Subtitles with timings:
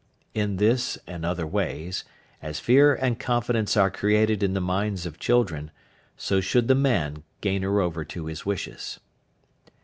[0.33, 2.05] In this and other ways,
[2.41, 5.69] as fear and confidence are created in the minds of children,
[6.17, 8.99] so should the man gain her over to his wishes.